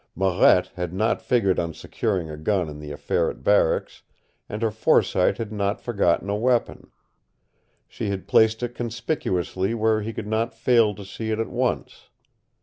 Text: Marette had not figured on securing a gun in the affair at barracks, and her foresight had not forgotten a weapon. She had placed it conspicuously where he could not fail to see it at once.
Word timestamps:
Marette 0.15 0.71
had 0.73 0.93
not 0.95 1.21
figured 1.21 1.59
on 1.59 1.75
securing 1.75 2.27
a 2.27 2.35
gun 2.35 2.67
in 2.67 2.79
the 2.79 2.91
affair 2.91 3.29
at 3.29 3.43
barracks, 3.43 4.01
and 4.49 4.63
her 4.63 4.71
foresight 4.71 5.37
had 5.37 5.51
not 5.51 5.79
forgotten 5.79 6.27
a 6.27 6.35
weapon. 6.35 6.89
She 7.87 8.09
had 8.09 8.27
placed 8.27 8.63
it 8.63 8.73
conspicuously 8.73 9.75
where 9.75 10.01
he 10.01 10.11
could 10.11 10.25
not 10.25 10.55
fail 10.55 10.95
to 10.95 11.05
see 11.05 11.29
it 11.29 11.37
at 11.37 11.49
once. 11.49 12.09